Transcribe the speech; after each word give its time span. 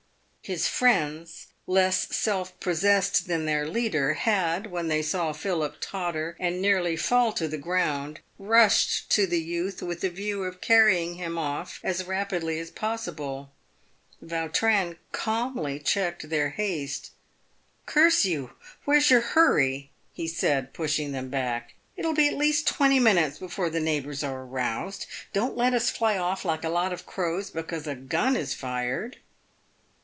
His 0.43 0.67
friends, 0.67 1.47
less 1.65 2.13
self 2.13 2.59
possessed 2.59 3.27
than 3.27 3.45
their 3.45 3.65
leader, 3.65 4.15
had, 4.15 4.67
when 4.67 4.89
they 4.89 5.01
saw 5.01 5.31
Philip 5.31 5.77
totter 5.79 6.35
and 6.41 6.61
nearly 6.61 6.97
fall 6.97 7.31
to 7.33 7.47
the 7.47 7.59
ground, 7.59 8.19
rushed 8.37 9.09
to 9.11 9.25
the 9.25 9.39
youth 9.41 9.81
with 9.81 10.01
the 10.01 10.09
view 10.09 10.43
of 10.43 10.59
carrying 10.59 11.13
him 11.13 11.37
off 11.37 11.79
as 11.85 12.03
rapidly 12.03 12.59
as 12.59 12.69
possible. 12.69 13.51
Yautrin 14.21 14.97
calmly 15.13 15.79
checked 15.79 16.27
their 16.29 16.49
haste." 16.49 17.11
Curse 17.85 18.25
you, 18.25 18.51
where's 18.83 19.09
your 19.09 19.21
hurry," 19.21 19.89
he 20.11 20.27
said, 20.27 20.73
pushing 20.73 21.13
them 21.13 21.29
back." 21.29 21.75
It 21.95 22.03
will 22.03 22.15
be 22.15 22.27
at 22.27 22.33
least 22.33 22.67
twenty 22.67 22.99
minutes 22.99 23.37
before 23.37 23.69
the 23.69 23.79
neighbours 23.79 24.21
are 24.23 24.41
aroused. 24.41 25.05
Don't 25.31 25.55
let 25.55 25.73
us 25.73 25.89
fly 25.89 26.17
off 26.17 26.43
like 26.43 26.65
a 26.65 26.69
lot 26.69 26.91
of 26.91 27.05
crows 27.05 27.49
because 27.51 27.87
a 27.87 27.95
gun 27.95 28.35
is 28.35 28.53
fired." 28.53 29.17